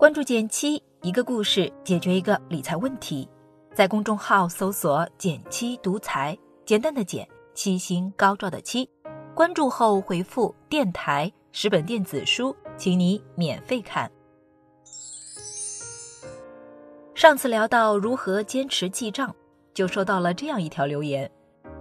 [0.00, 3.28] 关注减七，一个故事解决一个理财问题。
[3.74, 6.34] 在公众号搜索“减七独裁，
[6.64, 8.88] 简单的减，七星高照的七。
[9.34, 14.10] 关注后回复“电台”十本电子书，请你免费看。
[17.14, 19.36] 上次聊到如何坚持记账，
[19.74, 21.30] 就收到了这样一条留言：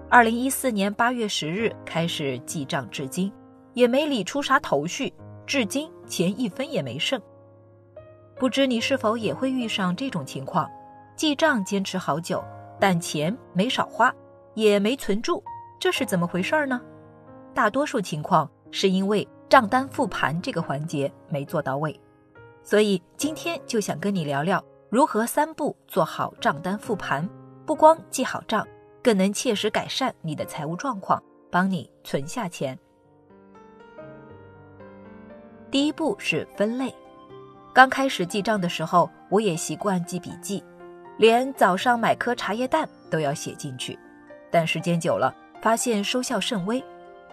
[0.09, 3.31] 二零一四年八月十日开始记账，至今
[3.73, 5.13] 也没理出啥头绪，
[5.48, 7.17] 至今钱一分也没剩。
[8.39, 10.71] 不知你是否也会遇上这种情况？
[11.17, 12.41] 记账坚持好久，
[12.80, 14.16] 但钱没少花，
[14.53, 15.43] 也没存住，
[15.77, 16.81] 这是怎么回事呢？
[17.53, 21.99] 大多数情况是因为账单复盘这个环节没做到位。
[22.63, 27.27] 所以今天就想跟你聊聊如何三步做好账单复盘，
[27.66, 28.66] 不光记好账，
[29.03, 31.21] 更能切实改善你的财务状况，
[31.52, 32.80] 帮你存下钱。
[35.69, 36.95] 第一步是分类。
[37.80, 40.61] 刚开始记账的时候，我也习惯记笔记，
[41.17, 43.97] 连早上买颗茶叶蛋都要写进去。
[44.52, 46.83] 但时间久了，发现收效甚微。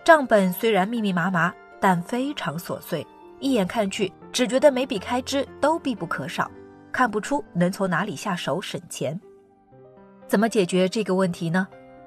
[0.04, 3.04] 账本虽然密密麻麻，但非常琐碎，
[3.40, 6.48] 一眼看去只觉得每笔开支都必不可少，
[6.92, 9.20] 看不出能从哪里下手省钱。
[10.28, 11.66] 怎么解决这个问题呢？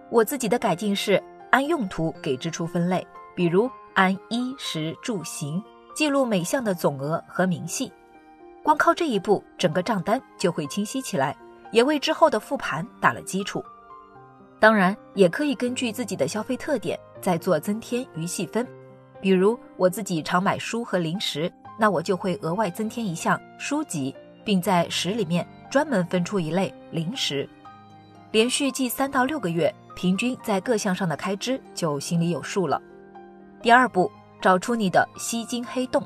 [0.10, 5.62] 我自己的改进是按用途给支出分类，比如按衣食住行
[5.94, 7.92] 记录每项的总额和明细。
[8.64, 11.36] 光靠这一步，整个账单就会清晰起来，
[11.72, 13.64] 也为之后的复盘打了基础。
[14.60, 18.68] 当然，也可以根据自己的消费特点再做增添与细分。
[19.22, 27.48] 比如我自己常买书和零食，那我就会额外增添一项书籍，并在食里面专门分出一类零食。
[28.32, 32.82] 连续记三到六个月，平均在各项上的开支就心里有数了。
[33.62, 36.06] 第二步，找出你的吸金黑洞。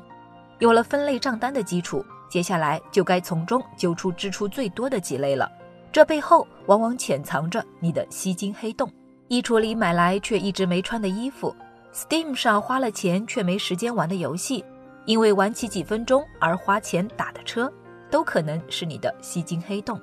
[0.60, 2.04] 有了分类账单的基础。
[2.34, 5.48] 接下来就该从中揪出支出最多的几类了，
[5.92, 8.90] 这背后往往潜藏着你的吸金黑洞。
[9.28, 11.54] 衣橱里买来却一直没穿的衣服
[11.94, 14.64] ，Steam 上花了钱却没时间玩的游戏，
[15.04, 17.72] 因为玩起几分钟而花钱打的车，
[18.10, 19.96] 都可能是你的吸金黑洞。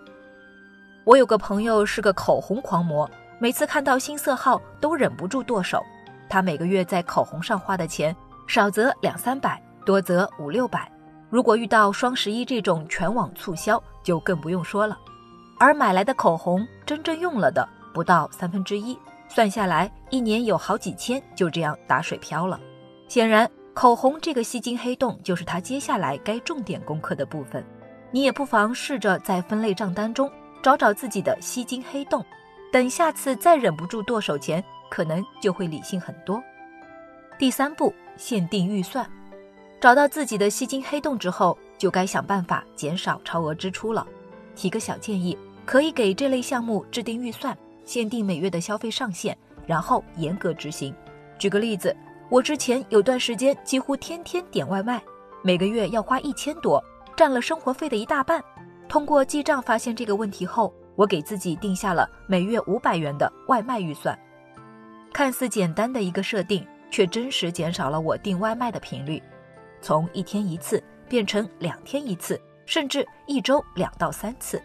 [1.04, 5.84] 我有个朋友是个口红狂魔，每次看到新色号都忍不住剁手。
[6.30, 8.16] 他每个月在口红上花的钱，
[8.48, 10.90] 少则两三百，多则五六百。
[11.32, 15.00] 如果遇到双十一这种全网促销，就更不用说了。
[15.58, 18.98] 而买来的口红真正用了的不到三分之一，
[19.30, 22.60] 算下来一年有好几千就这样打水漂了。
[23.08, 27.64] 显然，口红这个吸金黑洞就是他接下来该重点攻克的部分。
[28.12, 30.30] 你也不妨试着在分类账单中
[30.62, 32.26] 找找自己的吸金黑洞，
[32.74, 36.44] 等下次再忍不住剁手前，可能就会理性很多。
[37.40, 39.10] 第三步，限定预算。
[39.82, 44.06] 找到自己的吸金黑洞之后，就该想办法减少超额支出了。
[44.56, 50.94] 提个小建议，可以给这类项目制定预算，限定每月的消费上限，然后严格执行。
[51.40, 51.96] 举个例子，
[52.30, 55.02] 我之前有段时间几乎天天点外卖，
[55.42, 56.80] 每个月要花一千多，
[57.18, 58.40] 占了生活费的一大半。
[58.88, 64.16] 通过记账发现这个问题后，我给自己定下了每月五百元的外卖预算。
[65.12, 69.20] 看似简单的一个设定，却真实减少了我订外卖的频率。
[69.82, 74.62] 从一天一次变成两天一次，甚至一周两到三次，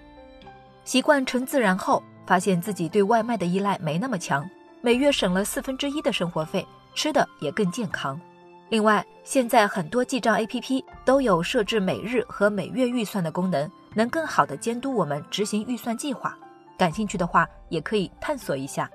[0.84, 4.48] 习惯成自然后，发现自己对外卖的依赖没那么强，
[4.80, 8.20] 每月省了四分之一的生活费，吃的也更健康。
[8.68, 16.36] 另外，现在很多记账 APP 都有设置每日和每月预算的功能，能更好的监督我们执行预算计划。
[16.76, 18.90] 感兴趣的话，也可以探索一下。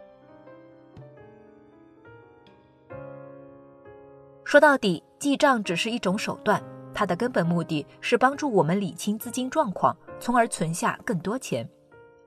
[4.44, 6.60] 说到底，记账只是一种手段，
[6.96, 11.64] 它的根本目的是帮助我们理清资金状况，从而存下更多钱。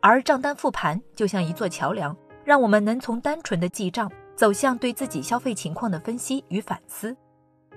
[0.00, 7.16] 而账单复盘就像一座桥梁，让我们能从单纯的记账走向对自己消费情况的分析与反思。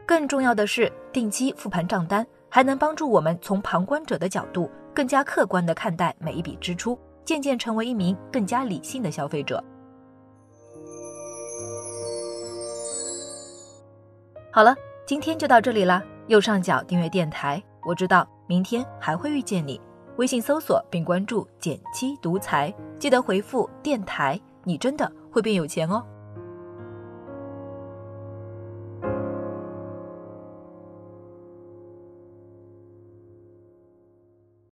[0.05, 9.63] 更重要的是，定期复盘账单还能帮助我们从旁观者的角度更加客观地看待每一笔支出，渐渐成为一名更加理性的消费者。
[14.51, 14.75] 好了，
[15.07, 16.03] 今天就到这里啦。
[16.27, 19.79] 右上角订阅电台，我知道明天还会遇见你。
[20.17, 26.03] 微信搜索并关注“减七独裁，记得回复“电台”，你真的会变有钱哦。